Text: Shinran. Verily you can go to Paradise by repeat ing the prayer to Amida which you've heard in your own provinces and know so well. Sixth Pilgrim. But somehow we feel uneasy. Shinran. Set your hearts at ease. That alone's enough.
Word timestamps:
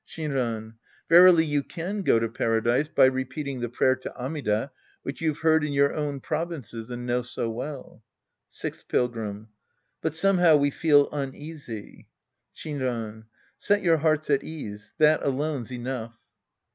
Shinran. 0.03 0.77
Verily 1.09 1.45
you 1.45 1.61
can 1.61 2.01
go 2.01 2.17
to 2.17 2.27
Paradise 2.27 2.87
by 2.87 3.05
repeat 3.05 3.47
ing 3.47 3.59
the 3.59 3.69
prayer 3.69 3.95
to 3.97 4.17
Amida 4.19 4.71
which 5.03 5.21
you've 5.21 5.41
heard 5.41 5.63
in 5.63 5.73
your 5.73 5.93
own 5.93 6.21
provinces 6.21 6.89
and 6.89 7.05
know 7.05 7.21
so 7.21 7.51
well. 7.51 8.01
Sixth 8.49 8.87
Pilgrim. 8.87 9.49
But 10.01 10.15
somehow 10.15 10.57
we 10.57 10.71
feel 10.71 11.07
uneasy. 11.11 12.07
Shinran. 12.51 13.25
Set 13.59 13.83
your 13.83 13.97
hearts 13.97 14.31
at 14.31 14.43
ease. 14.43 14.95
That 14.97 15.21
alone's 15.21 15.71
enough. 15.71 16.17